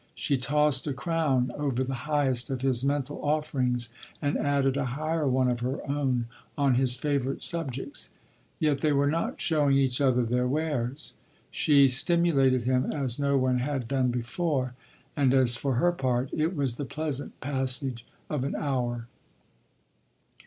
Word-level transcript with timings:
She 0.15 0.35
tossed 0.35 0.87
a 0.87 0.93
crown 0.93 1.51
over 1.55 1.83
the 1.83 1.93
highest 2.09 2.49
of 2.49 2.61
his 2.63 2.83
mental 2.83 3.23
offerings 3.23 3.89
and 4.19 4.35
added 4.35 4.75
a 4.75 4.85
higher 4.97 5.27
one 5.27 5.47
of 5.47 5.59
her 5.59 5.87
own 5.87 6.25
on 6.57 6.73
his 6.73 6.95
favourite 6.95 7.43
subjects. 7.43 8.09
Yet 8.57 8.79
they 8.79 8.93
were 8.93 9.11
not 9.11 9.39
showing 9.39 9.77
each 9.77 10.01
other 10.01 10.23
their 10.23 10.47
wares. 10.47 11.13
She 11.51 11.87
stimulated 11.87 12.63
him 12.63 12.91
as 12.91 13.19
no 13.19 13.37
one 13.37 13.59
had 13.59 13.87
done 13.87 14.07
before, 14.09 14.73
and 15.15 15.35
as 15.35 15.55
for 15.55 15.75
her 15.75 15.91
part—it 15.91 16.55
was 16.55 16.77
the 16.77 16.85
pleasant 16.85 17.39
passage 17.39 18.03
of 18.27 18.43
an 18.43 18.55
hour. 18.55 19.07